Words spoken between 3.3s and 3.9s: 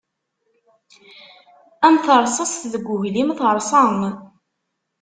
terṣa.